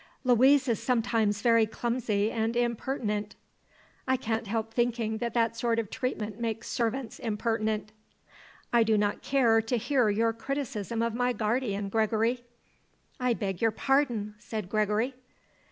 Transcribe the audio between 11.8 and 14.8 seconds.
Gregory." "I beg your pardon," said